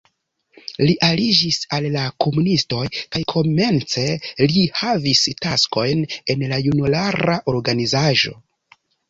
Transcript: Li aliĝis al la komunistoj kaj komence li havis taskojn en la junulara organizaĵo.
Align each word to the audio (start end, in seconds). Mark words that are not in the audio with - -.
Li 0.83 0.93
aliĝis 1.07 1.59
al 1.77 1.85
la 1.95 2.05
komunistoj 2.25 2.85
kaj 2.95 3.21
komence 3.33 4.07
li 4.55 4.65
havis 4.81 5.23
taskojn 5.45 6.03
en 6.37 6.43
la 6.55 6.61
junulara 6.71 7.39
organizaĵo. 7.57 8.37